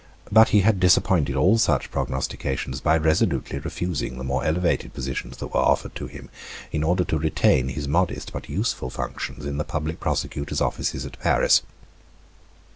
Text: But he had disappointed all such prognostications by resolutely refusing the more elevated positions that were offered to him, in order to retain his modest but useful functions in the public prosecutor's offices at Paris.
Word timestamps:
But 0.31 0.49
he 0.49 0.61
had 0.61 0.79
disappointed 0.79 1.35
all 1.35 1.59
such 1.59 1.91
prognostications 1.91 2.81
by 2.81 2.97
resolutely 2.97 3.59
refusing 3.59 4.17
the 4.17 4.23
more 4.23 4.43
elevated 4.43 4.95
positions 4.95 5.37
that 5.37 5.49
were 5.53 5.59
offered 5.61 5.93
to 5.93 6.07
him, 6.07 6.31
in 6.71 6.81
order 6.83 7.03
to 7.03 7.19
retain 7.19 7.67
his 7.67 7.87
modest 7.87 8.33
but 8.33 8.49
useful 8.49 8.89
functions 8.89 9.45
in 9.45 9.57
the 9.59 9.63
public 9.63 9.99
prosecutor's 9.99 10.59
offices 10.59 11.05
at 11.05 11.19
Paris. 11.19 11.61